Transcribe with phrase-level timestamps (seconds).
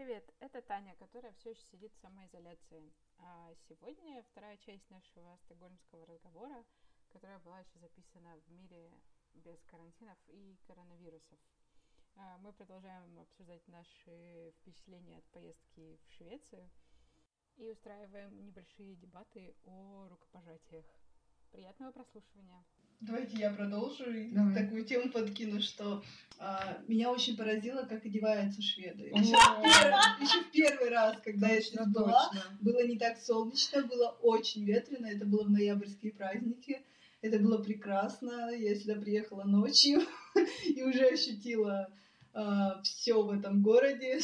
[0.00, 0.24] привет!
[0.40, 2.90] Это Таня, которая все еще сидит в самоизоляции.
[3.18, 6.64] А сегодня вторая часть нашего стокгольмского разговора,
[7.10, 8.90] которая была еще записана в мире
[9.34, 11.38] без карантинов и коронавирусов.
[12.16, 16.70] А мы продолжаем обсуждать наши впечатления от поездки в Швецию
[17.58, 20.86] и устраиваем небольшие дебаты о рукопожатиях.
[21.50, 22.64] Приятного прослушивания!
[23.00, 24.54] Давайте я продолжу и Давай.
[24.54, 26.02] такую тему подкину, что
[26.38, 29.04] а, меня очень поразило, как одеваются шведы.
[29.04, 32.58] Еще, в первый, еще в первый раз, когда я здесь была, точно.
[32.60, 36.82] было не так солнечно, было очень ветрено, это было в ноябрьские праздники.
[37.22, 38.50] Это было прекрасно.
[38.50, 40.02] Я сюда приехала ночью
[40.64, 41.90] и уже ощутила
[42.82, 44.20] все в этом городе.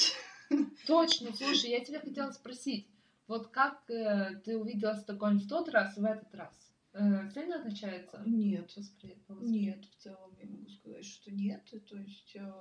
[0.86, 2.86] Точно, слушай, я тебя хотела спросить,
[3.26, 6.65] вот как э, ты увидела Стокгольм в тот раз и в этот раз?
[6.98, 8.22] Э, сильно отличается?
[8.24, 9.24] Нет, восприятие?
[9.40, 11.62] Нет, в целом я могу сказать, что нет.
[11.88, 12.52] То есть, э,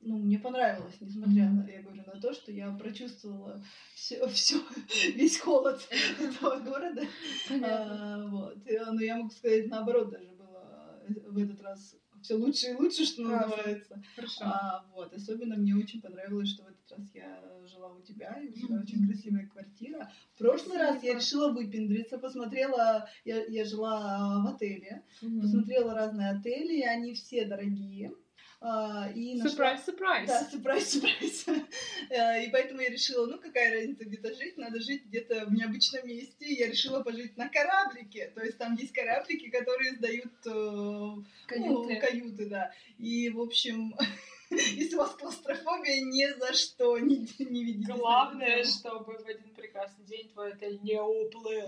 [0.00, 1.56] ну, мне понравилось, несмотря Мгм.
[1.58, 3.62] на, я говорю, на то, что я прочувствовала
[3.94, 4.60] все, все,
[5.14, 5.86] весь холод
[6.18, 7.02] этого города.
[7.48, 8.24] Понятно.
[8.24, 8.66] А, вот.
[8.66, 10.39] И, Но я могу сказать, наоборот, даже э,
[11.14, 13.48] в этот раз все лучше и лучше, что Классно.
[13.56, 14.02] называется.
[14.14, 14.40] Хорошо.
[14.42, 15.12] А, вот.
[15.14, 18.74] Особенно мне очень понравилось, что в этот раз я жила у тебя, и у тебя
[18.74, 18.82] Мгм.
[18.82, 20.10] очень красивая квартира.
[20.34, 21.18] В прошлый раз я Спасибо.
[21.18, 25.40] решила выпендриться, посмотрела, я, я жила в отеле, Мгм.
[25.40, 28.12] посмотрела разные отели, и они все дорогие.
[28.62, 30.26] А, и нашла- Сюрприз, сюрприз.
[30.28, 31.46] да, сюрприз, сюрприз.
[32.10, 36.06] Э, И поэтому я решила, ну какая разница где-то жить, надо жить где-то в необычном
[36.06, 36.44] месте.
[36.44, 38.30] И Я решила пожить на кораблике.
[38.34, 41.94] То есть там есть кораблики, которые сдают э, Каюты.
[41.94, 42.70] ну, каюты, да.
[42.98, 43.94] И, в общем,
[44.50, 50.04] если у вас клаустрофобия, ни за что не, не эту Главное, чтобы в один прекрасный
[50.04, 51.66] день твой отель не уплыл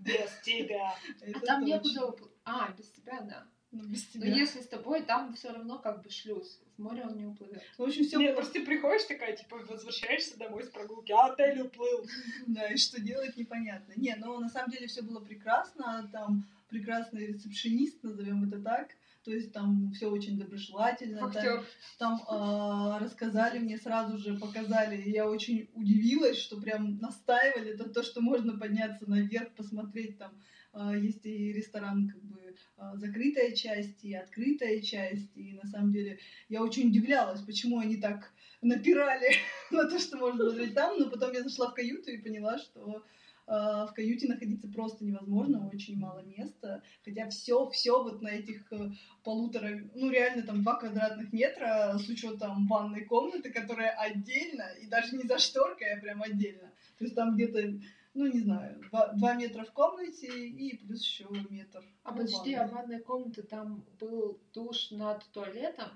[0.00, 0.94] без тебя.
[1.34, 3.46] А там некуда упл- А, без тебя, да.
[3.72, 4.34] Ну, без Но тебя.
[4.34, 6.60] если с тобой, там все равно как бы шлюз.
[6.76, 7.62] В море он не уплывет.
[7.78, 11.26] В общем, все Нет, было просто ты приходишь такая, типа, возвращаешься домой с прогулки, а
[11.26, 12.04] отель уплыл.
[12.46, 13.92] Да, и что делать непонятно.
[13.96, 16.08] Не, но на самом деле все было прекрасно.
[16.12, 18.88] Там прекрасный рецепшенист, назовем это так.
[19.24, 21.18] То есть там все очень доброжелательно.
[21.18, 21.64] Там, Актер.
[21.98, 24.96] там, а, рассказали мне сразу же, показали.
[24.96, 27.72] И я очень удивилась, что прям настаивали.
[27.72, 30.32] Это то, что можно подняться наверх, посмотреть там.
[30.72, 35.36] а, есть и ресторан, как бы а, закрытая часть и открытая часть.
[35.36, 38.32] И на самом деле я очень удивлялась, почему они так
[38.62, 39.34] напирали
[39.70, 40.98] на то, что можно смотреть там.
[40.98, 43.04] Но потом я зашла в каюту и поняла, что
[43.50, 46.82] в каюте находиться просто невозможно, очень мало места.
[47.04, 48.90] Хотя все, все вот на этих э,
[49.24, 55.16] полутора, ну реально там два квадратных метра с учетом ванной комнаты, которая отдельно, и даже
[55.16, 56.70] не за шторкой, а прям отдельно.
[56.98, 57.80] То есть там где-то,
[58.14, 61.82] ну не знаю, два, два метра в комнате и плюс еще метр.
[62.04, 65.88] А подожди, а в ванной комнате там был душ над туалетом?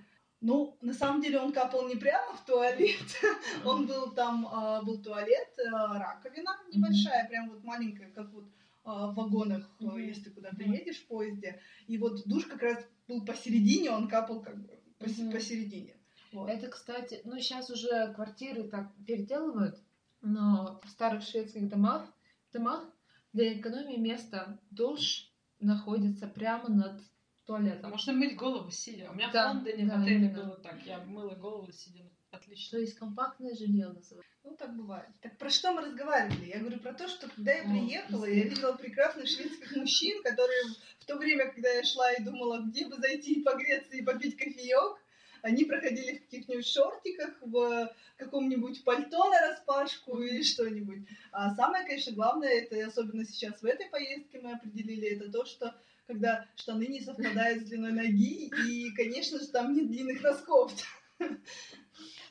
[0.46, 3.00] Ну, на самом деле он капал не прямо в туалет,
[3.64, 8.44] он был там, а, был туалет, а, раковина небольшая, прям вот маленькая, как вот
[8.84, 9.96] а, в вагонах, Мгм.
[9.96, 11.58] если куда-то едешь в поезде.
[11.86, 14.68] И вот душ как раз был посередине, он капал как бы
[14.98, 15.96] пос- посередине.
[16.32, 16.50] Вот.
[16.50, 19.78] Это, кстати, ну сейчас уже квартиры так переделывают,
[20.20, 22.04] но в старых шведских домах,
[22.52, 22.84] домах
[23.32, 27.00] для экономии места душ находится прямо над
[27.46, 27.90] туалетом.
[27.90, 29.10] Можно мыть голову сидя.
[29.10, 30.42] У меня Да, в Лондоне да, в отеле именно.
[30.44, 30.82] было так.
[30.84, 32.04] Я мыла голову сидя.
[32.30, 32.78] Отлично.
[32.78, 34.22] То есть компактное жилье называется.
[34.42, 35.08] Ну, так бывает.
[35.22, 36.46] Так про что мы разговаривали?
[36.46, 40.64] Я говорю про то, что когда я О, приехала, я видела прекрасных шведских мужчин, которые
[40.98, 44.36] в то время, когда я шла и думала, где бы зайти и погреться и попить
[44.36, 44.98] кофеек,
[45.42, 51.06] они проходили в каких-нибудь шортиках, в каком-нибудь пальто на распашку или что-нибудь.
[51.32, 55.74] А самое, конечно, главное, это особенно сейчас в этой поездке мы определили, это то, что
[56.06, 60.72] когда штаны не совпадают с длиной ноги, и, конечно же, там нет длинных носков.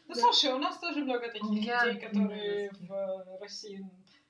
[0.05, 0.21] Ну, Да.
[0.21, 3.79] слушай, у нас тоже много таких людей, которые в э, России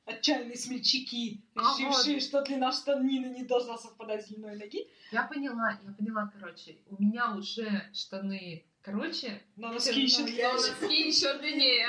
[0.05, 2.23] отчаянные смельчаки, А решившие, вот.
[2.23, 4.87] что длина штанины не должна совпадать с длиной ноги.
[5.11, 6.77] Я поняла, я поняла, короче.
[6.85, 10.53] У меня уже штаны короче, Но носки еще но длиннее.
[10.53, 11.87] носки еще длиннее.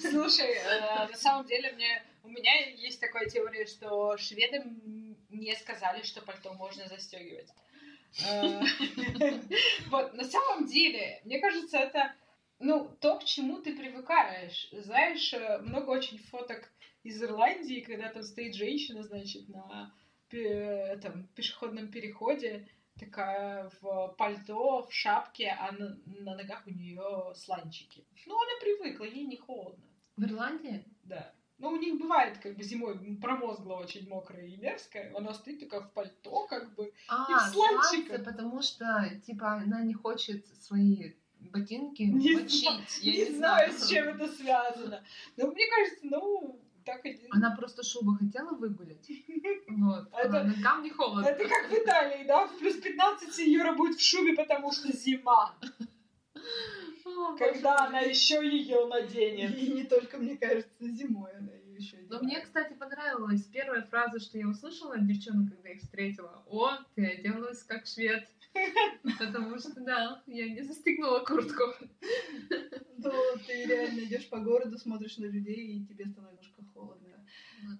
[0.00, 5.05] Слушай, э, на самом деле мне у меня есть такая теория, что шведам
[5.36, 7.48] не сказали, что пальто можно застегивать.
[8.26, 8.60] Э,
[9.90, 12.14] Вот, на самом деле, мне кажется, это
[12.58, 14.68] ну, то, к чему ты привыкаешь.
[14.72, 16.70] Знаешь, э, много очень фоток
[17.02, 19.92] из Ирландии, когда там стоит женщина, значит, на
[20.30, 22.68] этом пешеходном переходе,
[22.98, 28.04] такая в пальто, в шапке, а на, на ногах у нее сланчики.
[28.26, 29.84] Ну, она привыкла, ей не холодно.
[30.16, 30.84] В Ирландии?
[31.04, 31.32] Да.
[31.58, 35.12] Ну, у них бывает, как бы, зимой промозгло очень мокрая и мерзкая.
[35.16, 36.92] Она стоит такая в пальто, как бы.
[37.08, 38.24] А, в сланчиках.
[38.24, 42.98] потому что, типа, она не хочет свои ботинки Не мочить.
[43.00, 45.02] Я не, знаю, с чем это связано.
[45.36, 47.20] Но мне кажется, ну, так и...
[47.30, 49.08] Она просто шубу хотела выгулять.
[49.68, 50.08] Вот.
[50.12, 51.26] Это- ногам не холодно.
[51.26, 52.46] Это как в Италии, да?
[52.46, 55.54] В плюс 15 Юра будет в шубе, потому что зима.
[57.38, 59.56] Когда боже она еще ее наденет.
[59.56, 64.18] И не только, мне кажется, зимой она ее еще Но мне, кстати, понравилась первая фраза,
[64.20, 66.42] что я услышала от девчонок, когда их встретила.
[66.46, 68.26] О, ты оделась как швед.
[69.18, 71.64] Потому что, да, я не застегнула куртку.
[72.98, 73.12] Ну,
[73.46, 77.24] ты реально идешь по городу, смотришь на людей, и тебе становится немножко холодно.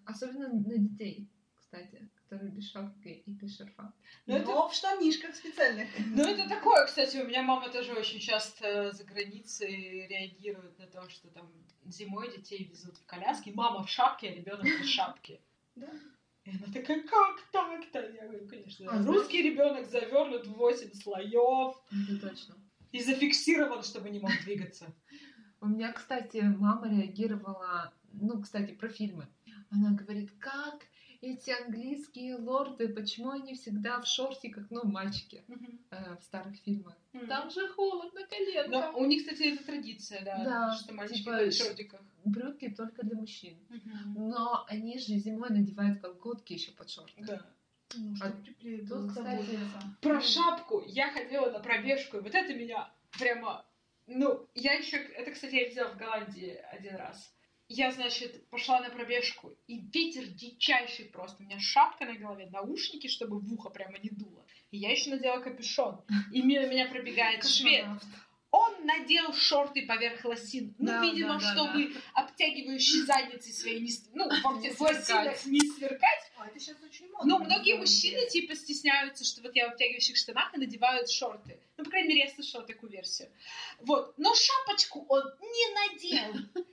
[0.04, 3.92] Особенно на детей, кстати, которые без шапки и без шарфа.
[4.26, 5.88] Ну, Но это- в штанишках специальных.
[6.06, 11.08] Ну, это такое, кстати, у меня мама тоже очень часто за границей реагирует на то,
[11.08, 11.48] что там
[11.86, 15.40] зимой детей везут в коляске, мама в шапке, а ребенок без шапки.
[15.76, 15.88] Да.
[16.44, 18.00] И она такая, как так-то?
[18.12, 22.54] Я говорю, конечно, А, русский ребенок завернут в 8 слоев Это точно.
[22.92, 24.92] и зафиксирован, чтобы не мог двигаться.
[25.60, 29.26] У меня, кстати, мама реагировала, ну, кстати, про фильмы.
[29.70, 30.86] Она говорит, как
[31.20, 35.44] эти английские лорды, почему они всегда в шортиках, ну, мальчики
[35.90, 36.94] э, в старых фильмах.
[37.28, 38.68] Там же холодно, коленка.
[38.70, 42.00] Но у них, кстати, это традиция, да, Да, что мальчики типа, в шортиках.
[42.24, 43.56] Брюки только для мужчин.
[44.14, 47.22] Но они же зимой надевают колготки еще под шорты.
[47.24, 47.42] Да.
[47.94, 49.58] Ну, А чтобы теплее тут, кстати.
[50.00, 53.64] Про шапку я ходила на пробежку, и вот это меня прямо...
[54.06, 54.96] Ну, я еще...
[54.96, 57.32] Это, кстати, я видела в Голландии один раз.
[57.68, 61.42] Я, значит, пошла на пробежку, и ветер дичайший просто.
[61.42, 64.46] У меня шапка на голове, наушники, чтобы в ухо прямо не дуло.
[64.70, 66.00] И я еще надела капюшон.
[66.32, 67.86] И мимо меня пробегает швед.
[68.52, 70.74] Он надел шорты поверх лосин.
[70.78, 73.90] Ну, Да, видимо, да, да, чтобы обтягивающие задницы свои не...
[74.14, 74.30] Ну,
[74.60, 76.30] Не в лосинах не сверкать.
[76.36, 77.28] А это сейчас очень модно.
[77.28, 81.58] Но на многие мужчины, типа, стесняются, что вот я в обтягивающих штанах и надевают шорты.
[81.76, 83.28] Ну, по крайней мере, я слышала такую версию.
[83.80, 84.14] Вот.
[84.16, 86.64] Но шапочку он не надел.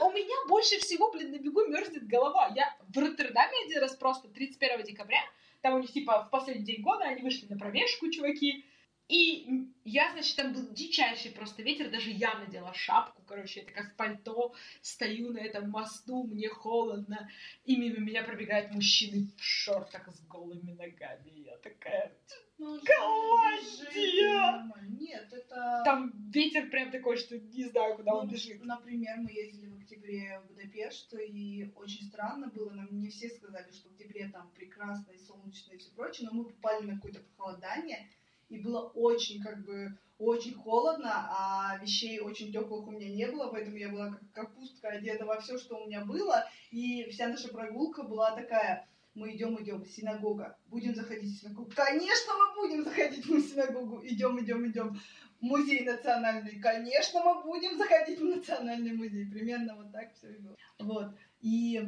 [0.00, 2.52] У меня больше всего, блин, на бегу мерзнет голова.
[2.54, 5.20] Я в Роттердаме один раз просто 31 декабря,
[5.60, 8.64] там у них, типа, в последний день года они вышли на пробежку, чуваки.
[9.08, 13.96] И я, значит, там был дичайший просто ветер, даже я надела шапку, короче, такая в
[13.96, 17.28] пальто, стою на этом мосту, мне холодно,
[17.64, 21.30] и мимо меня пробегают мужчины в шортах с голыми ногами.
[21.44, 22.12] Я такая...
[22.60, 24.40] Голландия!
[24.88, 25.82] Нет, это...
[25.84, 28.62] Там ветер прям такой, что не знаю, куда он Ну, бежит.
[28.62, 33.70] Например, мы ездили в октябре в Будапешт, и очень странно было, нам не все сказали,
[33.72, 37.20] что в октябре там прекрасно и солнечно и все прочее, но мы попали на какое-то
[37.20, 38.08] похолодание,
[38.48, 43.48] и было очень, как бы, очень холодно, а вещей очень теплых у меня не было,
[43.50, 47.48] поэтому я была как капустка одета во все, что у меня было, и вся наша
[47.48, 48.86] прогулка была такая,
[49.20, 51.70] мы идем, идем, синагога, будем заходить в синагогу.
[51.76, 55.00] Конечно, мы будем заходить в синагогу, идем, идем, идем.
[55.40, 59.26] Музей национальный, конечно, мы будем заходить в национальный музей.
[59.26, 60.56] Примерно вот так все и было.
[60.78, 61.14] Вот.
[61.40, 61.82] И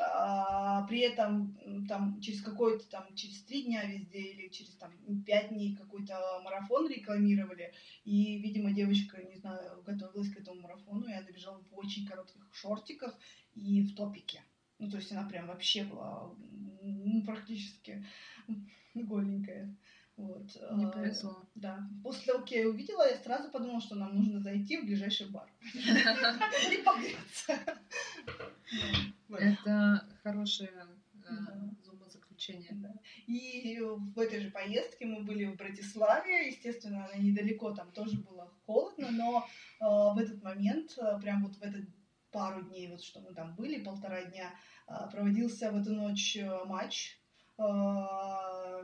[0.00, 1.56] а, при этом
[1.88, 4.92] там через какой-то там через три дня везде или через там
[5.24, 7.72] пять дней какой-то марафон рекламировали.
[8.04, 12.48] И, видимо, девочка, не знаю, готовилась к этому марафону, и она бежала в очень коротких
[12.52, 13.18] шортиках
[13.54, 14.42] и в топике.
[14.78, 16.30] Ну, то есть она прям вообще была
[16.82, 18.04] м, практически
[18.94, 19.74] голенькая.
[20.16, 20.46] Вот.
[20.72, 21.36] Не А, повезло.
[21.54, 21.88] Да.
[22.02, 25.28] После того, как я ее увидела, я сразу подумала, что нам нужно зайти в ближайший
[25.30, 25.48] бар.
[26.72, 27.58] И погреться.
[29.30, 30.72] Это хорошее
[31.14, 31.70] э, Да.
[31.92, 32.70] умозаключение.
[32.72, 32.92] Да.
[33.26, 38.50] И в этой же поездке мы были в Братиславе, естественно, она недалеко, там тоже было
[38.66, 39.46] холодно, но
[39.80, 41.84] э, в этот момент, э, прям вот в этот
[42.30, 44.54] пару дней, вот что мы там были, полтора дня,
[44.86, 47.18] э, проводился в эту ночь э, матч.
[47.58, 47.62] Э,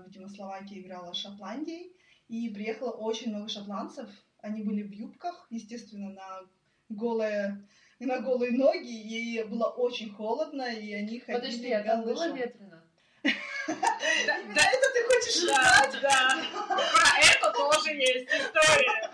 [0.06, 1.92] видимо, Словакия играла с Шотландией,
[2.28, 4.08] и приехало очень много шотландцев.
[4.38, 6.40] Они были в юбках, естественно, на
[6.88, 7.66] голые
[8.00, 12.82] на голые ноги, и было очень холодно, и они ходили Подожди, а там было ветрено?
[13.24, 16.02] Именно это ты хочешь Да, узнать?
[16.02, 16.44] да.
[16.68, 19.10] Про это тоже есть история.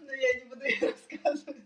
[0.00, 1.56] Но я не буду ее рассказывать.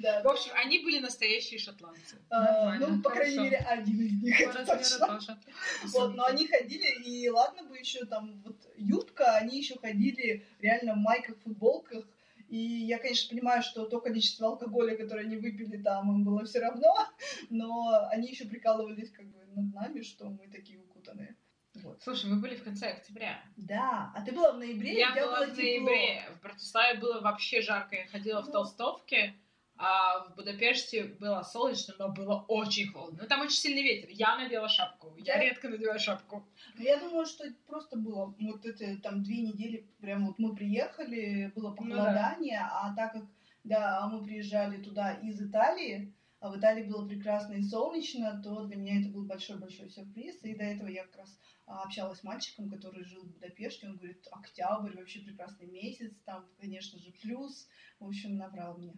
[0.00, 0.22] Да.
[0.22, 2.16] В общем, они были настоящие шотландцы.
[2.30, 4.36] А, Ну, по крайней мере, один из них.
[4.38, 5.06] По это размеру точно.
[5.06, 5.38] тоже.
[5.92, 10.94] Вот, но они ходили, и ладно бы еще там вот юбка, они еще ходили реально
[10.94, 12.04] в майках, футболках.
[12.48, 16.60] И я, конечно, понимаю, что то количество алкоголя, которое они выпили там, им было все
[16.60, 16.94] равно,
[17.50, 21.36] но они еще прикалывались как бы над нами, что мы такие укутанные.
[21.74, 22.02] Вот.
[22.02, 23.40] Слушай, мы были в конце октября.
[23.56, 26.24] Да, а ты была в ноябре, Я была в ноябре.
[26.36, 27.94] В Братиславе было вообще жарко.
[27.96, 28.52] Я ходила в Ну.
[28.52, 29.34] толстовке,
[29.80, 33.20] А в Будапеште было солнечно, но было очень холодно.
[33.22, 34.08] Ну, там очень сильный ветер.
[34.10, 35.14] Я надела шапку.
[35.18, 35.40] Я Да.
[35.40, 36.44] редко надеваю шапку.
[36.76, 40.54] Ну, Я думаю, что это просто было вот это там две недели, прям вот мы
[40.56, 41.76] приехали, было Ну да.
[41.96, 43.22] похолодание, а так как
[43.64, 48.76] да, мы приезжали туда из Италии, а в Италии было прекрасно и солнечно, то для
[48.76, 50.42] меня это был большой-большой сюрприз.
[50.44, 53.88] И до этого я как раз а, общалась с мальчиком, который жил в Будапеште.
[53.88, 57.68] Он говорит, октябрь, вообще прекрасный месяц, там, конечно же, плюс.
[58.00, 58.94] В общем, набрал мне.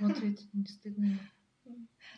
[0.00, 1.18] Вот ведь не стыдно.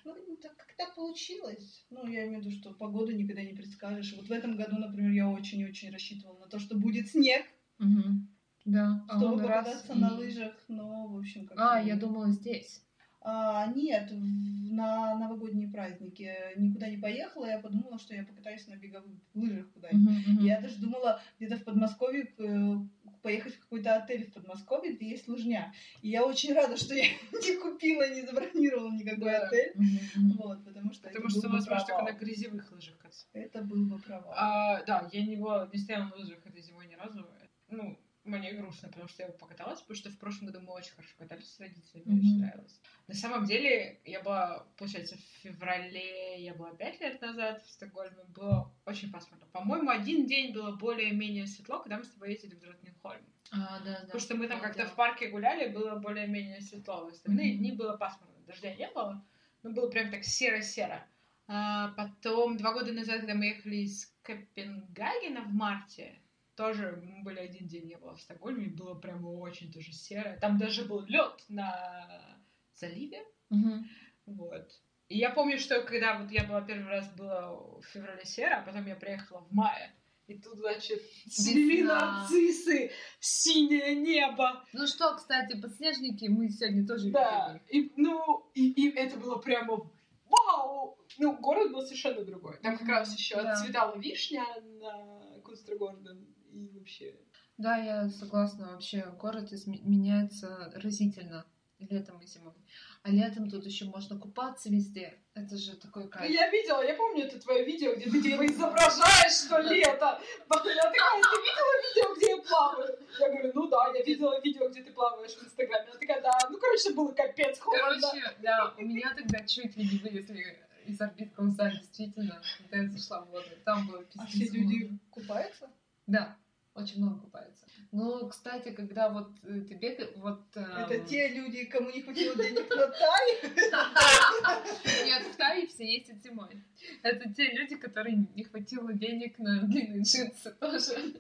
[0.04, 1.87] Ну, так как так получилось.
[1.90, 4.14] Ну, я имею в виду, что погоду никогда не предскажешь.
[4.14, 7.46] Вот в этом году, например, я очень-очень рассчитывала на то, что будет снег,
[7.78, 8.28] Мгм.
[8.66, 9.04] Да.
[9.08, 12.82] а чтобы раз покататься и- на лыжах, но, в общем, как А, я думала здесь.
[13.20, 19.18] А, нет, на новогодние праздники никуда не поехала, я подумала, что я покатаюсь на беговых
[19.34, 20.26] лыжах куда-нибудь.
[20.28, 20.46] Мгм.
[20.46, 22.75] Я даже думала где-то в Подмосковье э,
[23.22, 25.72] поехать в какой-то отель в Подмосковье, где есть лыжня.
[26.00, 29.46] И я очень рада, что я не купила, не забронировала никакой Да.
[29.46, 29.72] отель.
[29.75, 30.37] Мгм.
[30.37, 33.26] Вот, потому что Потому что возможно только на грязевых лыжах кататься.
[33.32, 34.32] Это был бы провал.
[34.37, 37.26] А, да, я не, была, не стояла на лыжах этой зимой ни разу.
[37.68, 37.98] Ну,
[38.37, 41.54] мне грустно, потому что я покаталась, потому что в прошлом году мы очень хорошо катались
[41.54, 42.80] с родителями, мне очень нравилось.
[43.06, 48.25] На самом деле, я была, получается, в феврале, я была пять лет назад в Стокгольме,
[48.28, 49.47] было очень пасмурно.
[49.52, 53.25] По-моему, один день было более-менее светло, когда мы с тобой ездили в Дротнингхольм.
[53.50, 54.00] А, да, да.
[54.02, 54.88] Потому что мы там Да, как-то да.
[54.90, 57.06] в парке гуляли, было более-менее светло.
[57.06, 57.58] В остальные Мгм.
[57.58, 58.35] дни было пасмурно.
[58.47, 59.25] Дождя не было,
[59.62, 61.06] но было прям так серо-серо.
[61.47, 66.18] А потом, два года назад, когда мы ехали из Копенгагена в марте,
[66.58, 70.36] тоже мы были один день, я была в Стокгольме, и было прям очень тоже серо.
[70.40, 72.36] Там даже был лед на
[72.74, 73.24] заливе.
[73.48, 73.88] Мгм.
[74.26, 74.68] Вот.
[75.08, 78.62] И я помню, что когда вот я была первый раз была в феврале серо, а
[78.62, 79.94] потом я приехала в мае,
[80.26, 81.00] и тут, значит,
[81.30, 84.64] цвели нарциссы, синее небо.
[84.72, 87.86] Ну что, кстати, подснежники мы сегодня тоже Да, видели.
[87.86, 89.88] и, ну, и, и это было прямо
[90.28, 90.98] вау!
[91.18, 92.58] Ну, город был совершенно другой.
[92.58, 93.54] Там как раз еще да.
[93.54, 94.44] цветала вишня
[94.80, 97.14] на Кунстрагорден, и вообще...
[97.56, 98.72] Да, я согласна.
[98.72, 101.44] Вообще город меняется разительно
[101.78, 102.54] летом и зимой.
[103.02, 105.18] А летом тут еще можно купаться везде.
[105.34, 106.30] Это же такой кайф.
[106.30, 110.20] Я видела, я помню это твое видео, где ты типа изображаешь, что лето.
[110.20, 112.98] Я такая, ты видела видео, где я плаваю?
[113.20, 115.90] Я говорю, ну да, я видела видео, где ты плаваешь в Инстаграме.
[115.90, 118.00] Она такая, да, ну, короче, было капец холодно.
[118.00, 122.88] Короче, да, у меня тогда чуть ли не вылезли из орбит глаза, действительно, когда я
[122.88, 123.46] зашла в воду.
[123.64, 125.70] Там было А пиздец все люди купаются?
[126.08, 126.36] Да,
[126.74, 127.66] очень много купается.
[127.92, 130.40] Ну, кстати, когда вот э, ты бегаешь, вот...
[130.54, 133.42] Это эм, те люди, кому не хватило денег на тай.
[135.04, 136.64] Нет, в Тае все ездят зимой.
[137.02, 141.14] Это те люди, которые не хватило денег на длинные джинсы тоже.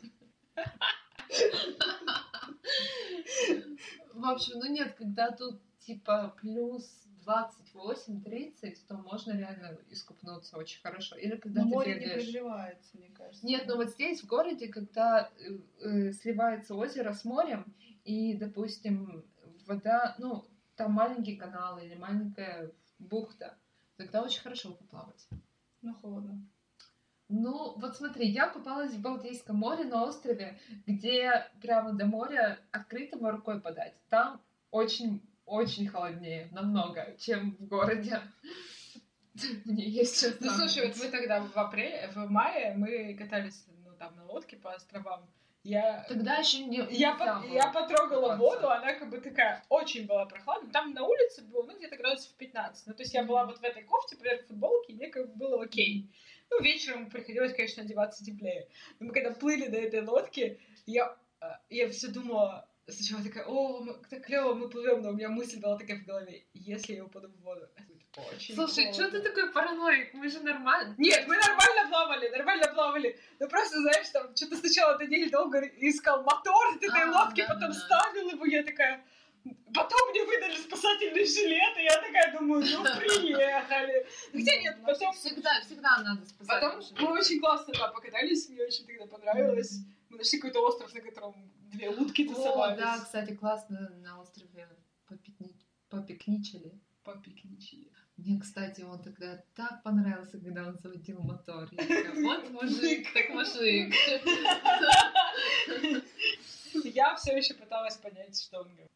[4.14, 11.16] В общем, ну нет, когда тут типа плюс 28-30, то можно реально искупнуться очень хорошо.
[11.16, 12.24] Или когда Но ты море не бегаешь.
[12.24, 13.46] прогревается, мне кажется.
[13.46, 19.24] Нет, ну вот здесь, в городе, когда э, э, сливается озеро с морем, и, допустим,
[19.66, 20.44] вода, ну,
[20.76, 23.58] там маленький канал или маленькая бухта,
[23.96, 25.28] тогда очень хорошо поплавать.
[25.82, 26.40] Ну, холодно.
[27.28, 33.32] Ну, вот смотри, я купалась в Балтийском море на острове, где прямо до моря открытого
[33.32, 33.94] рукой подать.
[34.08, 38.20] Там очень, очень холоднее, намного, чем в городе.
[39.64, 43.92] Мне есть что Ну, слушай, вот мы тогда в апреле, в мае мы катались, ну,
[43.98, 45.28] там, на лодке по островам.
[45.64, 46.86] Я Тогда еще не...
[46.90, 50.70] Я, по- я потрогала воду, она как бы такая очень была прохладная.
[50.72, 52.86] Там на улице было, ну, где-то градусов 15.
[52.86, 55.34] Ну, то есть я была вот в этой кофте, поверх футболки, и мне как бы
[55.34, 56.10] было окей.
[56.50, 58.68] Ну, вечером приходилось, конечно, одеваться теплее.
[58.98, 63.80] Но мы когда плыли на этой лодке, я, э, я все думала, сначала такая, о,
[63.80, 67.04] мы- так клево, мы плывем, но у меня мысль была такая в голове, если я
[67.04, 69.20] упаду в воду, это будет очень Слушай, что холодно».
[69.20, 70.14] ты такой параноик?
[70.14, 70.94] Мы же нормально.
[70.98, 73.18] Нет, мы нормально плавали, нормально плавали.
[73.38, 77.60] Ну просто, знаешь, там что-то сначала Даниэль долго искал мотор этой А, лодки, да, потом
[77.60, 77.74] да, да.
[77.74, 79.04] ставил его, я такая...
[79.72, 84.06] Потом мне выдали спасательный жилет, и я такая думаю, ну приехали.
[84.32, 85.12] Хотя нет, потом...
[85.14, 86.60] Всегда, всегда надо спасать.
[86.60, 89.80] Потом мы очень классно да, покатались, мне очень тогда понравилось.
[90.08, 91.34] Мы нашли какой-то остров, на котором
[91.70, 92.78] две утки О, тусовались.
[92.78, 94.68] да, кстати, классно на острове
[95.08, 95.54] попикни-
[95.88, 96.72] попикничали.
[97.04, 97.90] Попикничали.
[98.16, 101.68] Мне, кстати, он тогда так понравился, когда он заводил мотор.
[101.72, 103.94] Я такая, вот мужик, так мужик.
[106.84, 108.90] Я все еще пыталась понять, что он говорит.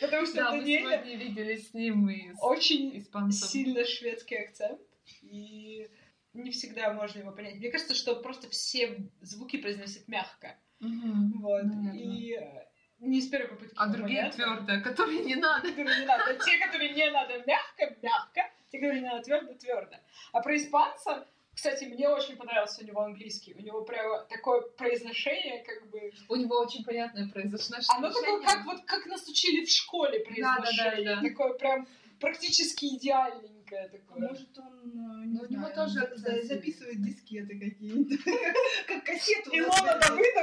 [0.00, 3.48] Потому что Да, мы сегодня виделись с ним и с очень испанцем.
[3.48, 4.80] сильно шведский акцент,
[5.22, 5.88] и
[6.34, 7.56] не всегда можно его понять.
[7.56, 10.56] Мне кажется, что просто все звуки произносят мягко.
[10.80, 11.62] Мгм, Вот.
[11.64, 11.96] наверно.
[11.96, 12.66] И э,
[13.00, 13.74] не с первой попытки.
[13.76, 15.68] А другие твердые, которые не надо.
[15.68, 16.34] которые не надо.
[16.44, 18.50] Те, которые не надо мягко, мягко.
[18.70, 19.96] Те, которые не надо твердо, твердо.
[20.32, 23.54] А про испанца, кстати, мне очень понравился у него английский.
[23.54, 26.12] У него прямо такое произношение, как бы...
[26.28, 27.76] У него очень понятное произошло.
[27.96, 31.04] Оно такое, как вот как нас учили в школе произношение.
[31.04, 31.28] Да, да, да.
[31.28, 31.88] Такое прям
[32.20, 34.28] практически идеальненькое А такое.
[34.28, 38.30] может, он, э, не Ну, у него тоже записывает дискеты какие-то.
[38.86, 39.50] Как кассету.
[39.52, 40.37] Илона Давыдова.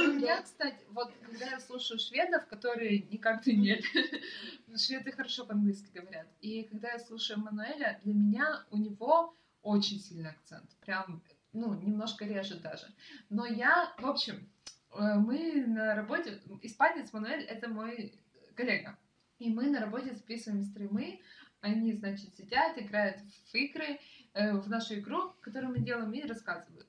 [0.00, 3.84] Да, Илона У меня, кстати, вот когда я слушаю шведов, которые никак не нет,
[4.76, 10.30] шведы хорошо по-английски говорят, и когда я слушаю Мануэля, для меня у него очень сильный
[10.30, 12.86] акцент, прям, ну, немножко режет даже.
[13.28, 14.48] Но я, в общем,
[14.92, 18.14] э, мы на работе, испанец Мануэль— это мой
[18.54, 18.98] коллега,
[19.38, 21.20] и мы на работе записываем стримы,
[21.60, 24.00] они, значит, сидят, играют в игры,
[24.32, 26.86] э, в нашу игру, которую мы делаем, и рассказывают.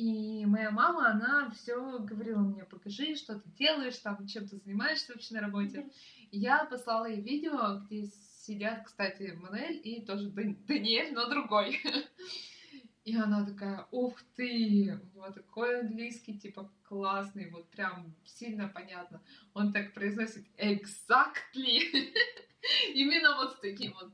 [0.00, 5.12] И моя мама, она все говорила мне, покажи, что ты делаешь, там, чем ты занимаешься
[5.12, 5.90] вообще на работе.
[6.30, 8.06] И я послала ей видео, где
[8.46, 11.82] сидят, кстати, Манель и тоже Дан- Даниэль, но другой.
[13.04, 19.20] И она такая, ух ты, у него такой английский, типа, классный, вот прям сильно понятно.
[19.52, 22.14] Он так произносит exactly.
[22.94, 24.12] Именно вот с таким вот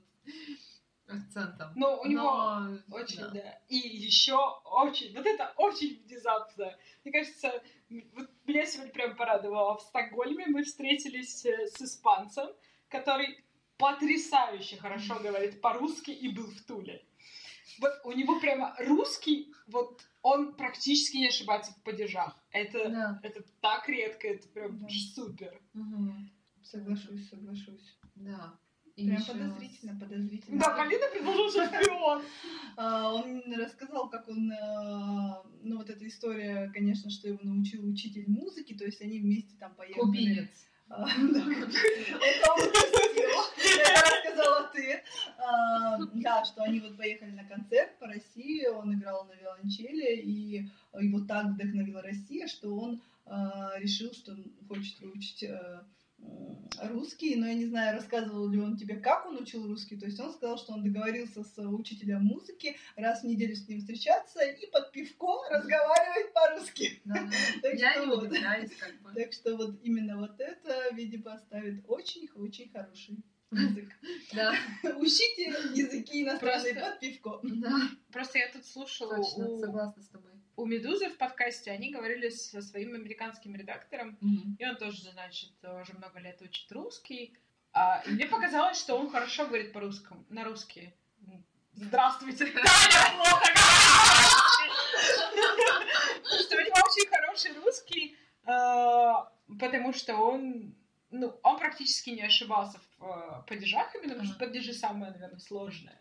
[1.09, 1.73] акцентом.
[1.77, 3.31] Но у него Но, Очень, да.
[3.31, 3.61] да.
[3.69, 6.75] И еще очень, вот это очень внезапно.
[7.05, 7.63] Мне кажется,
[8.15, 9.77] вот меня сегодня прям порадовало.
[9.79, 12.49] В Стокгольме мы встретились э, с испанцем,
[12.89, 13.45] который
[13.79, 17.05] потрясающе хорошо говорит по-русски и был в Туле.
[17.81, 22.35] Вот у него прямо русский, вот он практически не ошибается в падежах.
[22.51, 23.21] Это, Да.
[23.23, 24.89] это так редко, это прям Да.
[25.15, 25.61] супер.
[25.75, 26.31] Мгм.
[26.63, 27.97] Соглашусь, соглашусь.
[28.15, 28.59] Да.
[28.97, 30.59] И Прям ещё- подозрительно, подозрительно.
[30.59, 32.23] Да, Полина предложила, что шпион.
[32.79, 38.25] А, Он рассказал, как он, э, ну вот эта история, конечно, что его научил учитель
[38.27, 40.01] музыки, то есть они вместе там поехали.
[40.01, 40.49] Кубинец.
[40.89, 41.05] А,
[43.67, 45.03] рассказала ты.
[46.15, 50.69] Да, что они вот поехали на концерт по России, он играл на виолончели, и
[51.01, 55.81] его так вдохновила Россия, что он а, решил, что он хочет выучить э,
[56.83, 59.97] русский, но я не знаю, рассказывал ли он тебе, как он учил русский.
[59.97, 63.81] То есть он сказал, что он договорился с учителем музыки раз в неделю с ним
[63.81, 67.01] встречаться и под пивко разговаривать по-русски.
[67.05, 67.31] Да, да.
[67.63, 68.23] Так Я что не вот.
[68.25, 69.13] удивляюсь, как бы.
[69.15, 73.89] Так что вот именно вот это, видимо, поставит очень-очень хороший язык.
[74.35, 74.53] Да,
[74.99, 77.41] Учите языки иностранные Просто- под пивко.
[77.43, 77.79] да,
[78.13, 80.33] Просто я тут слушала точно, у, согласна с тобой.
[80.57, 84.19] У Медузы в подкасте, они говорили со своим американским редактором,
[84.59, 87.37] и он тоже, значит, уже много лет учит русский.
[87.73, 90.95] А, и мне показалось, что он хорошо говорит по-русскому, на русский.
[91.75, 93.53] Здравствуйте, Таня плохо.
[96.41, 100.75] Что у него очень хороший русский, а, потому что он,
[101.11, 106.01] ну, он практически не ошибался в а, падежах, именно потому что падежи самое, наверное, сложное.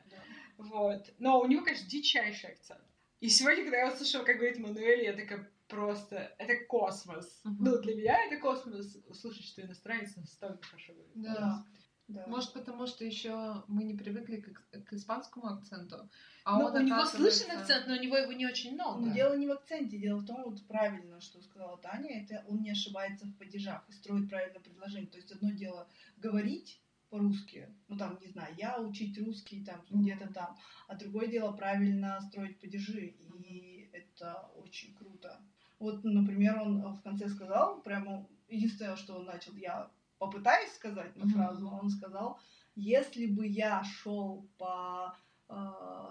[0.57, 1.13] Вот.
[1.19, 2.79] Но у него, конечно, дичайший акцент.
[3.25, 6.35] И сегодня, когда я услышала, как говорит Мануэль, я такая просто...
[6.37, 7.41] Это космос.
[7.43, 7.63] Мгм.
[7.63, 8.97] Ну, для меня это космос.
[9.07, 11.11] Услышать, что иностранец настолько хорошо говорит.
[11.15, 11.65] Да.
[12.07, 12.27] Да.
[12.27, 16.07] Может, потому что еще мы не привыкли к, к испанскому акценту.
[16.43, 19.07] А Ну, он, у него оказывается- слышен акцент, но у него его не очень много.
[19.07, 22.61] Но дело не в акценте, дело в том, вот правильно, что сказала Таня, это он
[22.61, 25.09] не ошибается в падежах и строит правильное предложение.
[25.09, 26.79] То есть одно дело говорить
[27.15, 30.01] по-русски, ну там, не знаю, я учить русский там Мгм.
[30.01, 35.39] где-то там, а другое дело правильно строить падежи, и это очень круто.
[35.79, 41.27] Вот, например, он в конце сказал, прямо единственное, что он начал, я попытаюсь сказать на
[41.29, 42.37] фразу, он сказал,
[42.75, 45.15] если бы я шел по
[45.47, 45.55] э,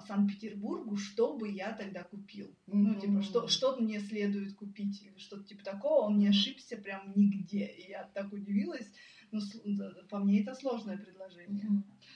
[0.07, 2.55] Санкт-Петербургу, что бы я тогда купил?
[2.67, 7.12] Ну, типа, что, что мне следует купить или что-то типа такого, он не ошибся прям
[7.14, 7.67] нигде.
[7.67, 8.90] И я так удивилась.
[9.35, 9.40] Ну,
[10.09, 11.66] по мне это сложное предложение.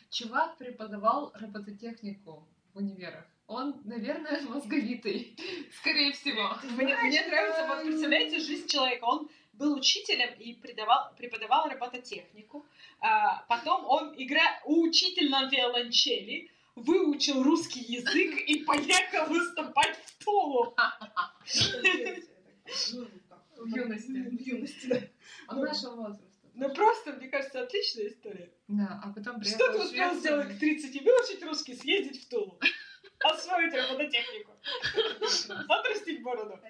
[0.09, 3.26] Чувак преподавал робототехнику в универах.
[3.48, 5.37] Он, наверное, мозговитый,
[5.81, 6.57] скорее всего.
[6.76, 9.04] Мне, мне нравится, вот представляете, жизнь человека.
[9.04, 12.64] Он был учителем и преподавал, преподавал робототехнику.
[13.00, 20.76] А, потом он, игра, учитель на виолончели, выучил русский язык и поехал выступать в Тулу.
[22.92, 24.12] Ну, В юности.
[24.12, 25.00] В юности, да.
[25.48, 26.28] Он нашего возраста.
[26.59, 28.53] Ну просто, мне кажется, отличная история.
[28.66, 31.03] Да, а потом приехал Что ты успел сделать к 30?
[31.03, 32.59] Выучить русский, съездить в Тулу.
[33.21, 34.53] Освоить робототехнику.
[35.68, 36.61] Отрастить бороду.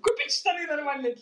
[0.00, 1.16] Купить штаны нормальные.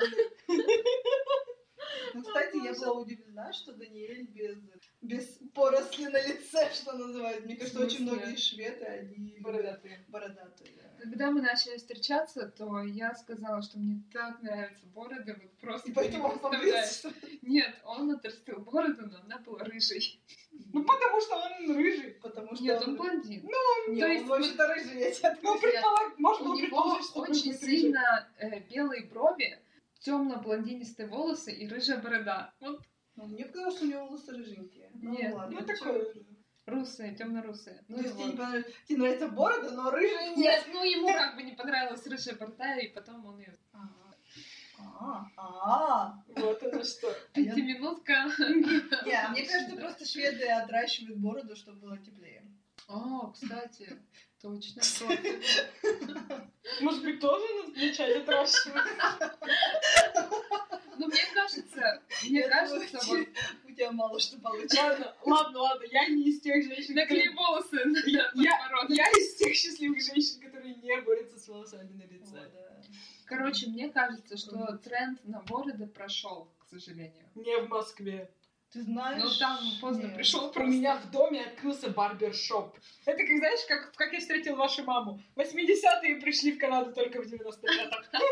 [2.14, 4.58] Ну, кстати, я была удивлена, что Даниэль без,
[5.00, 7.46] без поросли на лице, что называют.
[7.46, 10.04] Мне кажется, очень многие шведы, они Бородатые.
[10.08, 10.70] бородатые.
[10.76, 10.91] да.
[11.02, 15.90] Когда мы начали встречаться, то я сказала, что мне так нравятся бороды, вот просто И
[15.90, 17.02] не поэтому он представляешь.
[17.02, 17.38] побрился.
[17.42, 20.22] Нет, он отрастил бороду, но она была рыжей.
[20.72, 22.12] Ну, потому что он рыжий.
[22.22, 22.64] Потому что...
[22.64, 23.42] Нет, он блондин.
[23.88, 26.18] Не, то он есть вообще-то рыжий, я тебя Ну, предполаг...
[26.18, 29.58] можно было предположить, что он очень сильно э, белые брови,
[30.00, 32.54] темно-блондинистые волосы и рыжая борода.
[32.60, 32.82] Вот
[33.16, 34.90] Ну, мне показалось, что у него волосы рыженькие.
[34.94, 35.60] Ну, Нет, ладно.
[35.60, 36.06] Ну, такое.
[36.66, 37.84] Русые, темно-русые.
[37.88, 40.36] Ну, Ну, и есть тебе, не понравилось- тебе нравится борода, но рыжие нет.
[40.36, 43.56] Нет, ну ему как бы не понравилась рыжая борода, и потом он ее...
[44.84, 47.08] А, а, Вот это что.
[47.10, 48.12] А Пятиминутка.
[49.06, 52.44] Не, а мне кажется, просто шведы отращивают бороду, чтобы было теплее.
[52.88, 54.00] О, кстати,
[54.42, 54.82] точно.
[56.80, 57.44] Может быть, тоже
[57.76, 58.82] начать отращивать?
[60.98, 63.26] Ну, мне кажется, мне кажется, вот
[63.68, 65.14] У тебя мало что получается.
[65.24, 67.34] Ладно, ладно, я не из тех женщин, наклей которые...
[67.34, 72.50] волосы на Я- из тех счастливых женщин, которые не борются с волосами на лице.
[73.26, 77.24] Короче, мне кажется, что тренд на бороды прошел, к сожалению.
[77.34, 78.30] Не в Москве.
[78.72, 79.22] Ты знаешь...
[79.22, 80.16] Ну, там поздно нет.
[80.16, 82.74] пришел У меня в доме открылся барбершоп.
[83.04, 85.20] Это как, знаешь, как, как я встретил вашу маму.
[85.36, 88.22] 80-е пришли в Канаду только в 95-м.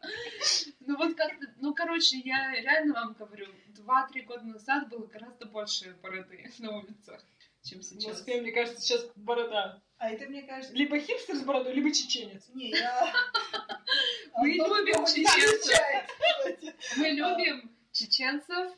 [0.84, 5.96] Ну вот как-то, ну короче, я реально вам говорю, два-три года назад было гораздо больше
[6.02, 7.24] бороды на улицах,
[7.62, 8.14] чем В сейчас.
[8.14, 9.80] Москве, мне кажется, сейчас борода.
[9.98, 10.74] А это, мне кажется...
[10.74, 12.48] Либо хипстер с бородой, либо чеченец.
[12.52, 13.12] Не, я...
[14.36, 15.80] Мы Антон любим чеченцев.
[16.96, 18.72] Мы любим чеченцев,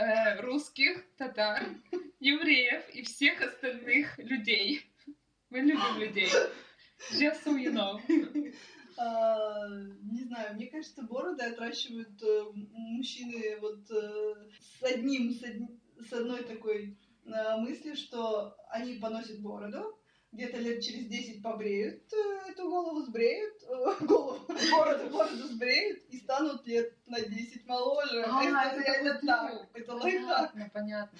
[0.00, 1.62] э, русских, татар,
[2.20, 4.86] евреев и всех остальных людей.
[5.50, 6.28] Мы любим людей.
[7.12, 7.98] Just so you know.
[8.96, 9.66] А,
[10.02, 16.12] не знаю, мне кажется, бороды отращивают э, мужчины вот э, с одним, с, одни- с
[16.12, 19.98] одной такой э, мыслью, что они поносят бороду,
[20.32, 26.18] где-то лет через 10 побреют э, эту голову, сбреют, э, голову, бороду, бороду сбреют и
[26.18, 28.24] станут лет на 10 моложе.
[28.26, 30.52] А, это это реально такой так, это лайфхак.
[30.52, 31.18] Понятно, понятно.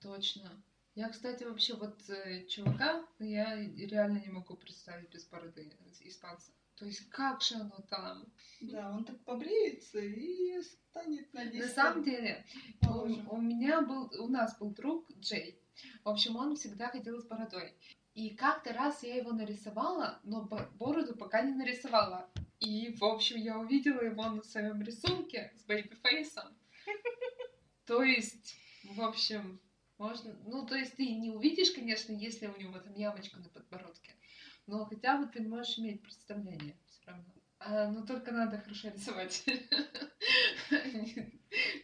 [0.00, 0.62] Точно.
[0.94, 6.52] Я, кстати, вообще вот э, чувака, я реально не могу представить без бороды испанца.
[6.76, 8.26] То есть как же оно там?
[8.60, 12.44] Да, он так побреется и станет на 10 На самом деле,
[12.82, 15.58] у, у меня был, у нас был друг Джей.
[16.04, 17.74] В общем, он всегда ходил с бородой.
[18.14, 22.28] И как-то раз я его нарисовала, но бо- бороду пока не нарисовала.
[22.60, 26.54] И, в общем, я увидела его на своем рисунке с baby face ом.
[27.86, 29.60] То есть, в общем,
[29.98, 30.34] можно...
[30.46, 34.12] Ну, то есть ты не увидишь, конечно, если у него там ямочка на подбородке.
[34.66, 37.32] Но хотя бы ты можешь иметь представление все равно.
[37.58, 39.44] А, но только надо хорошо рисовать.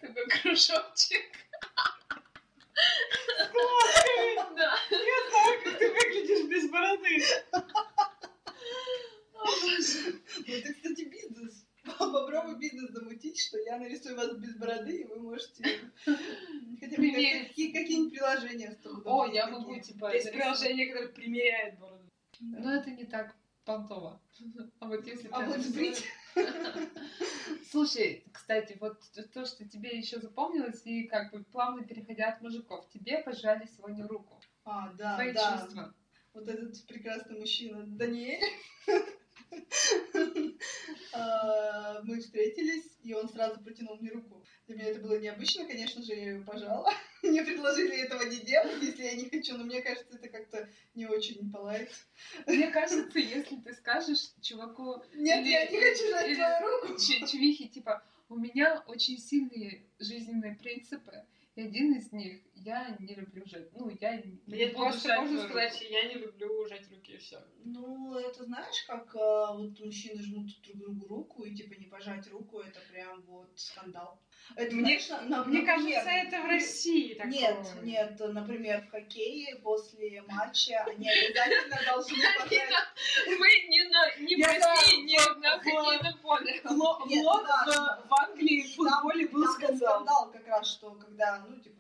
[0.01, 1.23] Такой кружочек.
[4.57, 4.75] Да.
[4.91, 7.23] Я знаю, как ты выглядишь без бороды.
[9.33, 11.65] Ну, это, кстати, бизнес.
[11.99, 15.65] Попробуй бизнес замутить, что я нарисую вас без бороды, и вы можете
[16.05, 19.03] хотя какие- какие-нибудь приложения с тобой.
[19.05, 20.13] О, я могу, типа...
[20.15, 22.09] Есть приложение, которое примеряет бороду.
[22.41, 23.35] Но это не так
[23.69, 24.19] понтово.
[24.81, 26.05] А вот если А вот сбрить?
[27.71, 29.03] Слушай, кстати, вот
[29.35, 34.09] то, что тебе еще запомнилось, и как бы плавно переходя от мужиков, тебе пожали сегодня
[34.09, 34.41] руку.
[34.65, 35.59] А, да, Твои да.
[35.61, 35.95] чувства.
[36.33, 38.43] Вот этот прекрасный мужчина Даниэль.
[41.13, 44.45] А, Мы встретились, и он сразу протянул мне руку.
[44.67, 46.93] Для меня это было необычно, конечно же, я ее пожала.
[47.23, 51.07] Мне предложили этого не делать, если я не хочу, но мне кажется, это как-то не
[51.07, 51.91] очень полайт.
[52.47, 55.03] Мне кажется, если ты скажешь чуваку...
[55.15, 56.99] Нет, или- я не хочу или твою руку.
[57.01, 61.25] ч- чувихе, типа, у меня очень сильные жизненные принципы,
[61.59, 63.69] и один из них я не люблю жать.
[63.73, 67.43] Ну, я не буду просто жать можно сказать, я не люблю жать руки и все.
[67.65, 72.29] Ну, это знаешь, как а, вот мужчины жмут друг другу руку, и типа не пожать
[72.29, 74.23] руку, это прям вот скандал.
[74.57, 77.31] Это, Мне- знаешь, на- Мне например, кажется, это в России такое.
[77.33, 82.63] Нет, нет, например, в хоккее после матча они обязательно должны пожать.
[83.27, 86.61] Мы не, на, не в России, не на хоккейном поле.
[86.65, 89.95] В, Англии в футболе был скандал.
[89.97, 91.78] скандал как раз, что когда, ну, типа,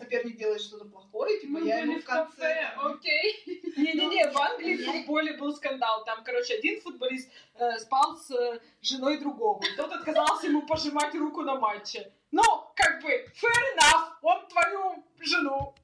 [0.00, 2.70] соперник делает что-то плохое, типа, Мы я были ему в конце...
[2.76, 3.42] окей.
[3.76, 6.04] Не-не-не, в Англии в футболе был скандал.
[6.04, 9.60] Там, короче, один футболист э, спал с э, женой другого.
[9.76, 12.12] Тот отказался ему пожимать руку на матче.
[12.30, 12.42] Ну,
[12.74, 15.74] как бы, fair enough, он твою жену.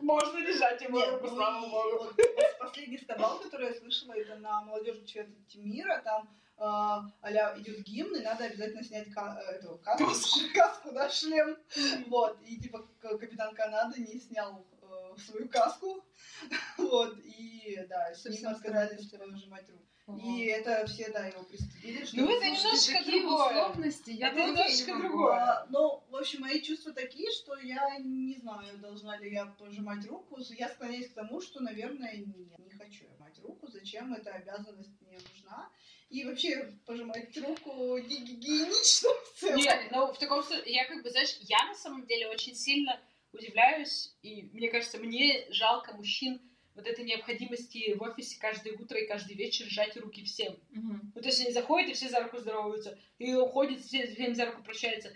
[0.00, 2.10] Можно лежать ему руку, ну слава богу.
[2.58, 7.04] последний скандал, который я слышала, это на молодежном чемпионате мира, там а
[7.58, 11.56] идет гимн, и надо обязательно снять ка- э, эту каску, каску, да, шлем.
[12.06, 14.64] Вот, и типа капитан Канады не снял
[15.20, 16.04] свою каску,
[16.78, 19.32] вот, и, да, с ним Совсем отказались странно.
[19.32, 20.18] пожимать руку.
[20.20, 22.04] И это все, да, его пристыдили.
[22.04, 23.46] что Ну, это такие другое.
[23.46, 25.34] условности, я Это немножечко другое.
[25.36, 30.04] А, Ну, в общем, мои чувства такие, что я не знаю, должна ли я пожимать
[30.08, 30.38] руку.
[30.50, 33.68] Я склоняюсь к тому, что, наверное, нет, не хочу я мать руку.
[33.70, 35.70] Зачем эта обязанность мне нужна?
[36.10, 39.56] И вообще пожимать руку не гигиенично в целом.
[39.56, 43.00] Нет, ну в таком случае, я как бы, знаешь, я на самом деле очень сильно
[43.32, 46.40] удивляюсь, и мне кажется, мне жалко мужчин
[46.74, 50.56] вот этой необходимости в офисе каждое утро и каждый вечер сжать руки всем.
[50.70, 51.12] Мгм.
[51.14, 54.46] Ну, то есть они заходят, и все за руку здороваются, и уходят, все всем за
[54.46, 55.12] руку прощаются.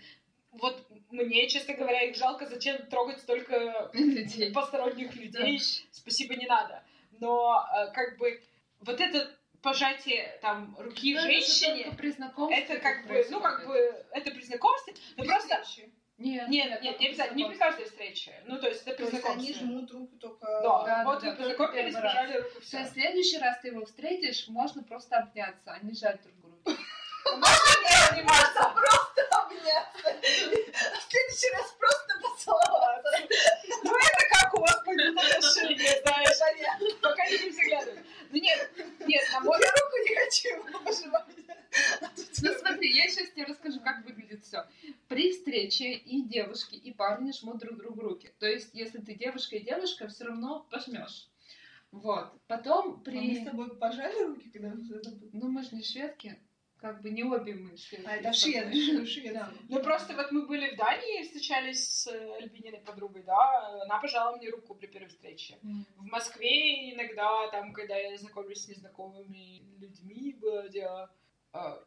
[0.51, 4.51] Вот мне, честно говоря, их жалко, зачем трогать столько Людей.
[4.51, 5.21] посторонних Да.
[5.21, 5.59] людей,
[5.91, 6.83] спасибо, не надо.
[7.19, 8.41] Но э, как бы
[8.81, 13.67] вот это пожатие там руки это же женщине, только при это как бы, ну как
[13.67, 13.75] бы,
[14.11, 15.63] это при знакомстве, но При просто...
[15.63, 15.89] встрече.
[16.17, 18.33] Нет, Нет, нет, не обязательно, не при каждой встрече.
[18.45, 19.53] Ну, то есть это То при есть знакомстве.
[19.53, 20.45] они жмут руку только...
[20.47, 24.47] Да, Да, вот да, познакомились, пожали руку, То есть в следующий раз ты его встретишь,
[24.47, 26.57] можно просто обняться, а не жать друг друга.
[27.27, 30.15] Просто обняться.
[30.97, 33.17] В следующий раз просто поцеловаться.
[33.83, 38.05] Ну, это как у вас пойдут отношения, знаешь, пока не заглядывают.
[38.29, 38.71] Ну, нет,
[39.05, 39.59] нет, на мой...
[39.59, 40.49] Я руку не хочу
[40.83, 41.25] пожимать.
[42.41, 44.65] Ну смотри, я сейчас тебе расскажу, как выглядит все.
[45.07, 48.31] При встрече и девушки, и парни жмут друг другу руки.
[48.39, 51.29] То есть, если ты девушка и девушка, все равно пожмешь.
[51.91, 52.31] Вот.
[52.47, 53.41] Потом А Мы при...
[53.41, 54.73] с тобой пожали руки, когда?
[55.31, 56.37] Ну, мы же не шведки.
[56.77, 58.05] Как бы не обе мы шведки.
[58.05, 58.33] А, это
[59.05, 59.33] шведы.
[59.33, 59.51] Да.
[59.67, 64.37] Ну, просто вот мы были в Дании, встречались с э, Альбининой подругой, да, она пожала
[64.37, 65.57] мне руку при первой встрече.
[65.63, 65.87] М.
[65.95, 71.09] В Москве иногда, там, когда я знакомлюсь с незнакомыми людьми, было дело,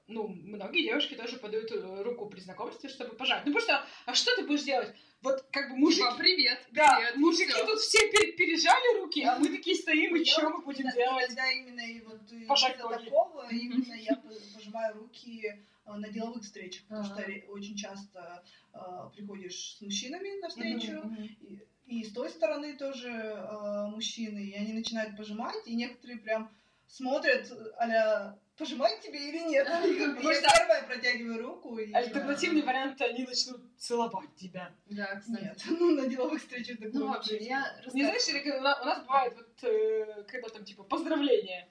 [0.07, 3.43] ну, многие девушки тоже подают э, руку при знакомстве, чтобы пожать.
[3.45, 4.95] Ну, потому что, а что ты будешь делать?
[5.23, 6.03] Вот, как бы, мужики...
[6.03, 7.67] Типа, привет, Да, привет, мужики всё.
[7.67, 11.27] тут все пер- пережали руки, а мы такие стоим, и Я что мы будем делать?
[11.27, 15.47] Иногда именно и вот э, Пожать такого именно я по- пожимаю руки
[15.87, 18.79] э, на деловых встречах, потому что очень часто э,
[19.15, 21.03] приходишь с мужчинами на встречу,
[21.41, 26.51] и, и с той стороны тоже э, мужчины, и они начинают пожимать, и некоторые прям
[26.87, 29.67] смотрят, а пожимать тебе или нет.
[29.67, 31.79] Я первая протягиваю руку.
[31.79, 31.93] И...
[31.93, 34.73] Альтернативный вариант, они начнут целовать тебя.
[34.87, 35.43] Да, кстати.
[35.43, 37.95] Нет, ну на деловых встречах такое Ну, не в общем, я происходит.
[37.95, 41.69] Не знаешь, у нас- бывает вот, э, когда там, типа, поздравления.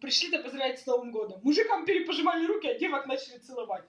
[0.00, 1.40] Пришли-то поздравлять с Новым годом.
[1.44, 3.84] Мужикам перепожимали руки, а девок начали целовать.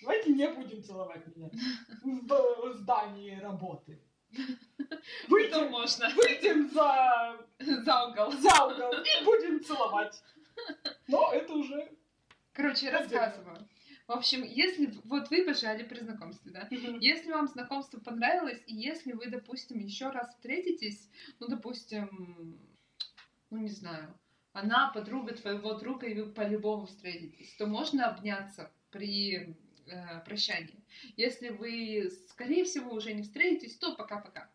[0.00, 1.50] Давайте не будем целовать меня
[2.02, 4.00] в здании работы.
[5.28, 6.08] Выйдем, можно.
[6.10, 8.32] выйдем за, За угол.
[8.32, 10.22] за угол и будем целовать.
[11.08, 11.92] Но это уже...
[12.52, 13.68] Короче, рассказываю.
[14.06, 16.68] В общем, если вот вы пожали при знакомстве, да?
[16.70, 22.60] Если вам знакомство понравилось, и если вы, допустим, еще раз встретитесь, ну, допустим,
[23.50, 24.16] ну, не знаю,
[24.52, 30.84] она подруга твоего друга, и вы по-любому встретитесь, то можно обняться при э, прощании.
[31.16, 34.48] Если вы, скорее всего, уже не встретитесь, то пока-пока.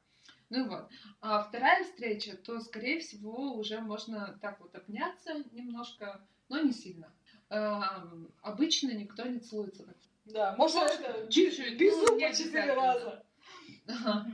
[0.51, 0.89] Ну вот.
[1.21, 7.09] А вторая встреча, то, скорее всего, уже можно так вот обняться немножко, но не сильно.
[7.49, 9.95] Эм, обычно никто не целуется так.
[10.25, 10.87] Да, можно
[11.29, 13.23] чуть-чуть, без ну, зуба четыре раза.
[13.87, 14.27] Ага.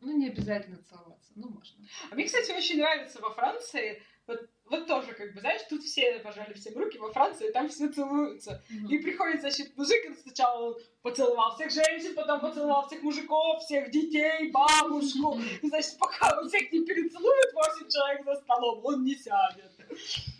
[0.00, 1.86] Ну, не обязательно целоваться, ну, можно.
[2.10, 6.18] А мне, кстати, очень нравится во Франции, вот, вот тоже, как бы, знаешь, тут все
[6.20, 8.62] пожали всем руки, во Франции там все целуются.
[8.88, 14.50] И приходит, значит, мужик, и сначала поцеловал всех женщин, потом поцеловал всех мужиков, всех детей,
[14.50, 15.38] бабушку.
[15.62, 19.72] И, значит, пока он всех не перецелует, 8 человек за столом, он не сядет.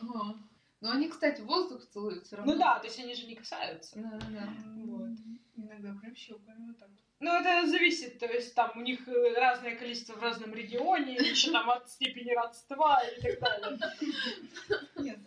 [0.01, 0.37] Ага.
[0.81, 2.53] Но они, кстати, воздух целуют все равно.
[2.53, 3.93] Ну да, то есть они же не касаются.
[3.95, 4.53] Да, да, да.
[4.85, 5.11] Вот.
[5.57, 6.89] Иногда прям щелкаем вот так.
[7.23, 11.53] Ну, это зависит, то есть там у них э, разное количество в разном регионе, еще
[11.53, 13.79] там от степени родства и так далее.
[14.97, 15.21] Нет.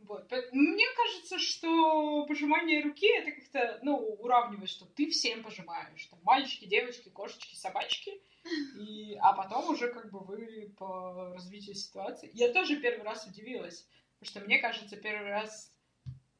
[0.00, 0.28] Вот.
[0.50, 6.04] Мне кажется, что пожимание руки это как-то, ну, уравнивает, что ты всем пожимаешь.
[6.06, 8.20] Там мальчики, девочки, кошечки, собачки.
[8.76, 12.32] И, а потом уже как бы вы по развитию ситуации.
[12.34, 13.86] Я тоже первый раз удивилась.
[14.18, 15.72] Потому что мне кажется, первый раз,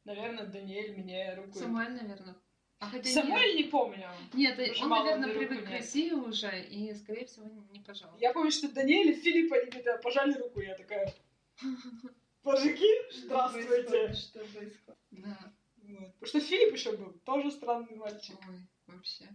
[0.03, 1.57] наверное, Даниэль мне руку...
[1.57, 2.35] Самуэль, наверное.
[2.81, 4.09] А хотя Самуэль не помню.
[4.33, 4.57] нет.
[4.57, 5.79] Нет, он, наверное, привык к нет.
[5.79, 8.09] России уже и, скорее всего, не пожал.
[8.19, 10.61] Я помню, что Даниэль и Филипп, они мне пожали руку.
[10.61, 11.13] Я такая...
[12.43, 14.13] Мужики, здравствуйте.
[14.13, 14.97] Что происходит?
[15.11, 15.53] Да.
[15.83, 16.13] Вот.
[16.15, 18.35] Потому что Филипп еще был тоже странный мальчик.
[18.49, 19.27] Ой, вообще.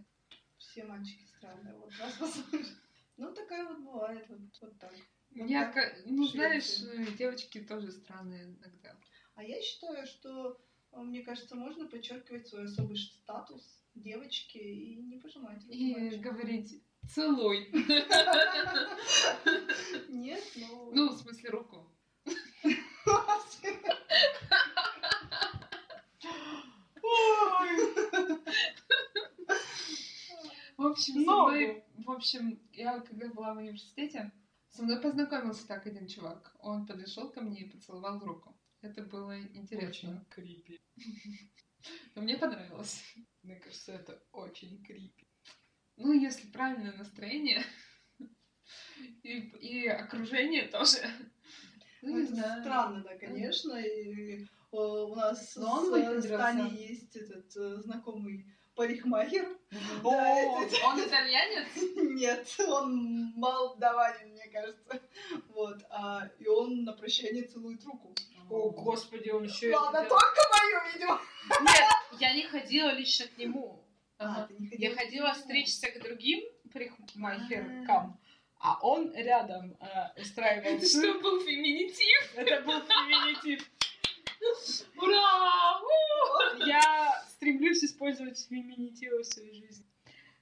[0.57, 1.73] Все мальчики странные.
[1.75, 2.43] Вот вас.
[3.15, 4.25] Ну, такая вот бывает.
[4.27, 4.93] Вот, вот так.
[5.31, 5.95] Вот Я, так.
[6.05, 6.79] ну, знаешь,
[7.17, 8.93] девочки тоже странные иногда.
[9.35, 10.59] А я считаю, что,
[11.03, 13.63] мне кажется, можно подчеркивать свой особый статус
[13.95, 16.23] девочки и не пожимать руку И мальчику.
[16.23, 17.69] говорить, Целуй.
[20.09, 20.91] Нет, ну...
[20.93, 21.87] Ну, в смысле, руку.
[30.77, 34.31] В общем, со мной, в общем, я когда была в университете,
[34.69, 36.55] со мной познакомился так один чувак.
[36.59, 38.56] Он подошел ко мне и поцеловал руку.
[38.87, 40.25] Это было интересно.
[40.29, 40.79] крипи.
[42.15, 43.03] Но мне понравилось.
[43.43, 45.27] Мне кажется, это очень крипи.
[45.97, 47.63] Ну, если правильное настроение
[49.23, 50.99] и, и окружение тоже.
[52.03, 52.61] Ну, не это знаю.
[52.61, 53.73] странно, да, конечно.
[53.73, 58.45] И э, у нас Но он с Таней есть этот э, знакомый
[58.77, 59.47] парикмахер.
[60.03, 61.67] О, Да, Он итальянец?
[61.95, 65.01] Нет, он молдаванин, мне кажется.
[65.49, 65.83] Вот.
[65.89, 68.13] а, и он на прощание целует руку.
[68.49, 71.19] О, господи, он еще Ладно, только мою, видимо.
[71.61, 73.83] Нет, я не ходила лично к нему.
[74.19, 78.19] А, ты не Я ходила ходила к другим парикмахеркам,
[78.59, 82.33] а он рядом э, устраивал Это что, был феминитив?
[82.35, 83.69] Это был феминитив.
[84.97, 85.81] Ура!
[86.65, 89.85] Я стремлюсь использовать феминитивы в своей жизни.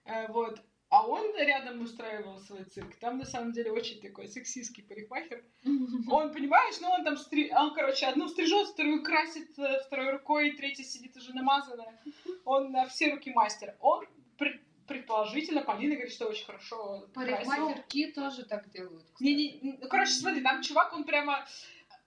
[0.05, 0.62] Э, Вот.
[0.89, 2.95] А он рядом устраивал свой цирк.
[2.99, 5.43] Там, на самом деле, очень такой сексистский парикмахер.
[6.10, 7.51] Он, понимаешь, ну он там, стри...
[7.51, 11.99] он, короче, одну стрижет, вторую красит э, второй рукой, третья сидит уже намазанная.
[12.45, 13.75] Он на все руки мастер.
[13.81, 14.05] Он,
[14.38, 17.10] пред- предположительно, Полина говорит, что очень хорошо.
[17.13, 19.03] Парикмахерки тоже так делают.
[19.05, 19.23] кстати.
[19.23, 21.45] Не, не, ну, короче, смотри, там чувак, он прямо...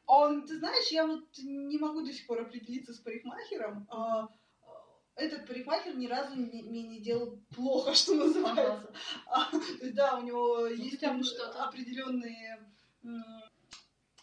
[0.06, 3.86] Он Ты знаешь, я вот не могу до сих пор определиться с парикмахером.
[5.18, 8.92] Этот парикмахер ни разу не- мне не делал плохо, что называется.
[9.26, 11.64] А, то есть, да, у него есть там что-то.
[11.64, 12.58] определенные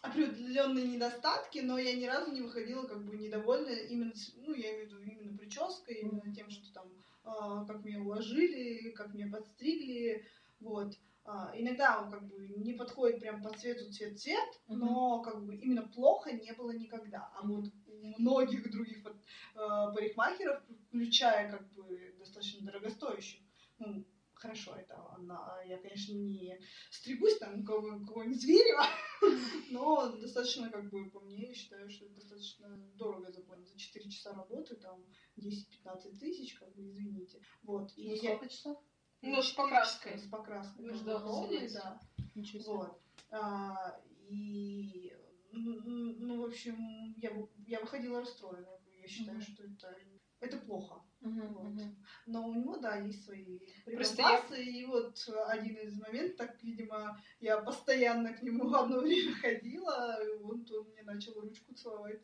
[0.02, 4.88] определенные недостатки, но я ни разу не выходила как бы недовольная именно, ну, я имею
[4.88, 6.84] в виду именно прической, именно тем, что там,
[7.24, 10.24] а, как меня уложили, как меня подстригли,
[10.60, 10.94] вот.
[11.28, 14.78] А, иногда он как бы не подходит прям по цвету цвет-цвет, Мгм.
[14.80, 17.30] но как бы именно плохо не было никогда.
[17.34, 19.58] А вот у многих других вот, э,
[19.94, 23.40] парикмахеров, включая как бы достаточно дорогостоящих,
[23.78, 26.60] ну, хорошо, это она, я, конечно, не
[26.90, 28.84] стригусь там кого-нибудь зверева,
[29.70, 33.68] но достаточно, как бы, по мне, я считаю, что это достаточно дорого заплатить.
[33.68, 35.02] За 4 часа работы, там,
[35.36, 37.40] 10-15 тысяч, как бы, извините.
[37.64, 37.92] Вот.
[37.96, 38.78] И Ну, я- сколько часов?
[39.26, 40.18] Ну, с покраской.
[40.18, 40.84] С покраской.
[40.84, 41.74] Между там, ровной, сидеть.
[41.74, 42.00] да.
[42.34, 42.72] Ничего себе.
[42.74, 43.00] Вот.
[43.30, 45.12] А, и,
[45.52, 47.30] м, м, ну, в общем, я,
[47.66, 48.80] я выходила расстроенная.
[49.00, 49.46] Я считаю, Мгм.
[49.46, 49.96] что это,
[50.40, 51.02] это плохо.
[51.26, 51.72] Мгм, Вот.
[51.72, 52.04] мгм.
[52.26, 54.64] Но у него, да, есть свои Просто прибамбасы.
[54.64, 55.14] И вот
[55.46, 60.88] один из моментов, так, видимо, я постоянно к нему одно время ходила, и вот он
[60.92, 62.20] мне начал ручку целовать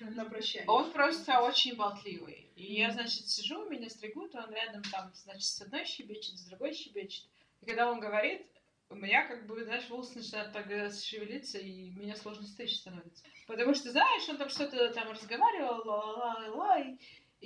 [0.00, 0.68] на прощание.
[0.70, 2.50] Он просто очень болтливый.
[2.54, 6.72] И я, значит, сижу, меня стригут, он рядом там, значит, с одной щебечет, с другой
[6.72, 7.24] щебечет.
[7.60, 8.46] И когда он говорит,
[8.88, 13.24] у меня как бы, знаешь, волосы начинают так э, шевелиться, и меня сложно стричь становится.
[13.46, 16.96] Потому что, знаешь, он там что-то там разговаривал, ла-ла-ла, и,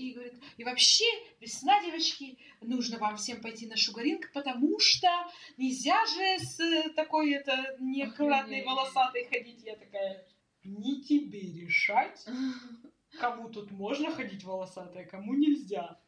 [0.01, 1.05] и говорит, и вообще,
[1.41, 5.09] весна, девочки, нужно вам всем пойти на шугаринг, потому что
[5.57, 9.63] нельзя же с э, такой это неаккуратной волосатой ходить.
[9.65, 10.27] Я такая,
[10.65, 12.27] не тебе решать,
[13.21, 16.01] кому тут можно ходить волосатой, а кому нельзя.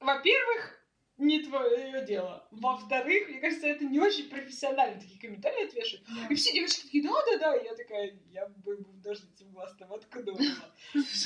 [0.00, 0.83] Во-первых,
[1.16, 2.46] не твое дело.
[2.50, 6.06] Во-вторых, мне кажется, это не очень профессионально такие комментарии отвешивать.
[6.30, 9.22] И все девочки такие, да-да-да, И я такая, я бы даже
[9.52, 10.38] вас-то воткнула.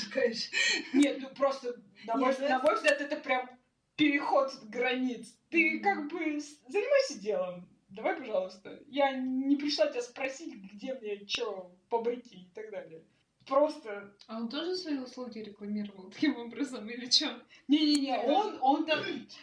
[0.05, 0.49] Такая же.
[0.93, 1.75] Нет, ну просто,
[2.05, 3.49] на мой, взгляд, это прям
[3.95, 5.35] переход границ.
[5.49, 7.67] Ты как бы занимайся делом.
[7.89, 8.79] Давай, пожалуйста.
[8.87, 13.03] Я не пришла тебя спросить, где мне что побрить и так далее.
[13.45, 17.41] Просто А он тоже свои услуги рекламировал таким образом или что?
[17.67, 18.99] Не-не-не, он, он там,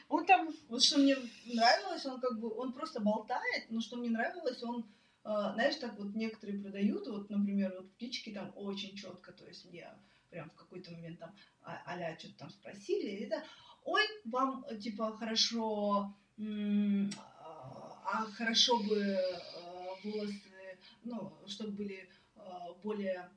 [0.08, 4.10] он там, Вот что мне нравилось, он как бы, он просто болтает, но что мне
[4.10, 4.84] нравилось, он,
[5.24, 9.64] э, знаешь, так вот некоторые продают, вот, например, вот птички там очень четко, то есть
[9.66, 9.88] мне
[10.30, 13.42] прям в какой-то момент там а- а-ля что-то там спросили, и да,
[13.84, 19.18] ой, вам, типа, хорошо, а а хорошо бы
[20.04, 22.08] волосы, ну, чтобы были
[22.82, 23.28] более,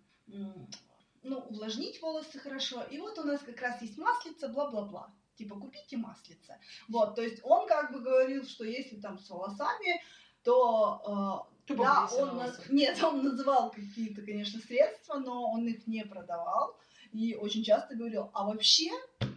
[1.24, 5.98] ну, увлажнить волосы хорошо, и вот у нас как раз есть маслица, бла-бла-бла типа, купите
[5.98, 6.60] маслица.
[6.90, 10.02] Вот, то есть он как бы говорил, что если там с волосами,
[10.44, 12.62] то, э, да, он, волосы.
[12.70, 16.78] нет, он называл какие-то, конечно, средства, но он их не продавал.
[17.14, 18.92] И очень часто говорил, а вообще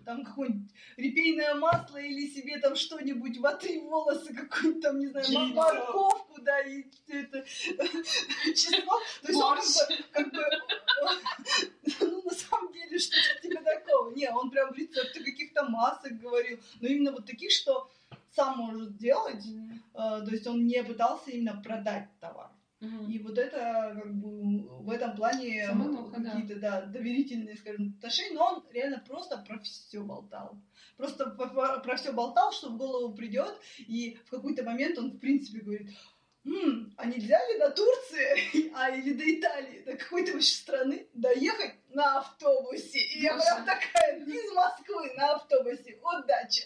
[0.05, 5.55] там какое-нибудь репейное масло или себе там что-нибудь, вотри волосы, какую-нибудь там, не знаю, Яйцо.
[5.55, 7.45] морковку, да, и это
[8.55, 9.03] чеснок.
[9.23, 9.59] То есть он
[10.13, 10.45] как бы,
[12.01, 14.15] ну, на самом деле, что-то типа такого.
[14.15, 16.59] Не, он прям рецепты каких-то масок говорил.
[16.81, 17.91] Но именно вот таких, что
[18.35, 22.51] сам может делать, э, то есть он не пытался именно продать товар.
[23.09, 26.31] И вот это как бы в этом плане Самонуха, да.
[26.33, 30.59] какие-то да, доверительные, скажем, отношения, но он реально просто про все болтал.
[30.97, 35.61] Просто про все болтал, что в голову придет, и в какой-то момент он, в принципе,
[35.61, 35.91] говорит,
[36.45, 41.75] «М, а нельзя ли до Турции, а или до Италии, до какой-то вообще страны доехать
[41.91, 42.99] на автобусе?
[42.99, 43.45] И я Боже.
[43.47, 46.65] прям такая, из Москвы на автобусе, удачи!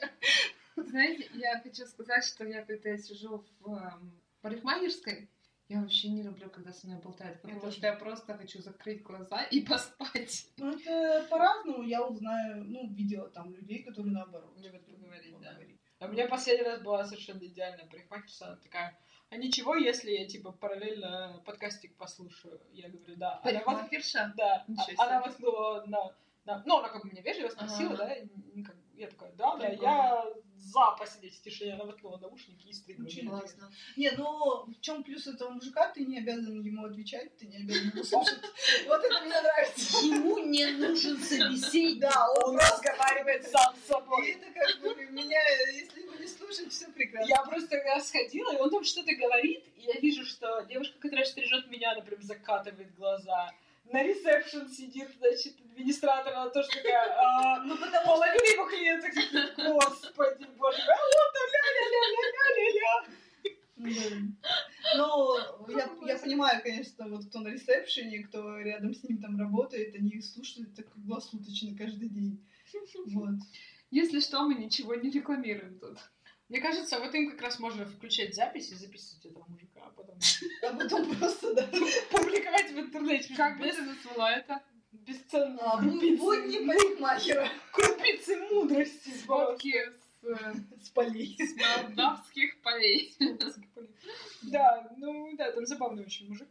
[0.77, 5.29] Знаете, я хочу сказать, что я когда я сижу в эм, парикмахерской,
[5.69, 7.77] я вообще не люблю, когда со мной болтают, потому тоже.
[7.79, 10.47] что я просто хочу закрыть глаза и поспать.
[10.59, 14.53] Ну, это по-разному, я узнаю, ну, видела там людей, которые наоборот.
[14.59, 15.49] Любят поговорить, да.
[15.51, 15.81] поговорить.
[15.99, 18.99] А у меня последний раз была совершенно идеальная парикмахерша, она такая,
[19.31, 22.61] а ничего, если я, типа, параллельно подкастик послушаю?
[22.73, 23.41] Я говорю, да.
[23.43, 24.33] Парикмахерша?
[24.37, 26.13] Да, Ничего а- она воткнула на,
[26.45, 28.05] на- Ну, она как бы меня вежливо спросила, Ага.
[28.07, 30.25] да, и не как- я такая, да, да, я
[30.67, 31.75] за посидеть в тишине.
[31.75, 33.07] Она воткнула наушники и.
[33.07, 33.39] Очень меня.
[33.39, 33.71] Классно.
[33.97, 35.91] Не, ну в чем плюс этого мужика?
[35.93, 38.39] Ты не обязан ему отвечать, ты не обязан его слушать.
[38.87, 39.99] Вот это мне нравится.
[40.07, 42.01] Ему не нужен собеседник.
[42.01, 44.31] Да, он разговаривает сам с И собой.
[44.31, 45.41] это как бы меня,
[45.73, 47.29] если его не слушать, все прекрасно.
[47.29, 51.71] Я просто сходила, и он там что-то говорит, и я вижу, что девушка, которая стрижет
[51.71, 53.53] меня, она прям закатывает глаза.
[53.93, 59.11] На ресепшн сидит, значит, администратор, она тоже такая, а, Ну потому половина его клиентов
[59.57, 63.17] господи, боже мой, а вот ля-ля-ля-ля-ля-ля-ля.
[64.97, 65.37] Ну,
[65.69, 70.21] я, я понимаю, конечно, вот кто на ресепшене, кто рядом с ним там работает, они
[70.21, 72.45] слушают это круглосуточно каждый день.
[73.07, 73.37] Вот.
[73.91, 75.99] Если что, мы ничего не рекламируем тут.
[76.49, 80.19] Мне кажется, вот им как раз можно включать запись и записывать этого мужика, а потом
[80.63, 81.67] А потом просто, да.
[82.11, 83.35] публиковать в интернете.
[83.35, 84.63] Как бы ты назвала это?
[85.07, 89.11] бесценные А, крупицы, будни парикмахера крупицы мудрости.
[89.11, 89.25] С,
[90.25, 91.37] э, с полей.
[91.39, 93.15] с молдавских полей.
[94.43, 96.49] Да, ну да, там забавный очень мужик.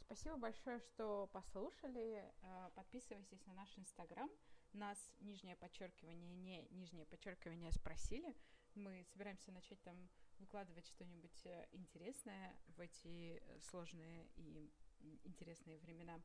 [0.00, 2.24] Спасибо большое, что послушали.
[2.42, 4.30] Э, Подписывайтесь на наш инстаграм.
[4.72, 8.34] Нас нижнее подчеркивание, не нижнее подчеркивание спросили.
[8.76, 9.96] Мы собираемся начать там
[10.38, 14.70] выкладывать что-нибудь э, интересное в эти э, сложные и
[15.24, 16.20] интересные времена.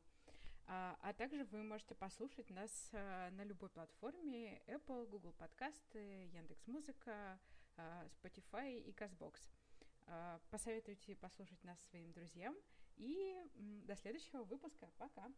[0.66, 7.40] А, а также вы можете послушать нас э, на любой платформе Apple, Google подкасты, Яндекс.Музыка,
[7.78, 9.42] э, Spotify и Казбокс.
[10.06, 12.54] Э, Посоветуйте послушать нас своим друзьям.
[12.96, 13.34] И
[13.86, 14.90] до следующего выпуска.
[14.98, 15.32] Пока.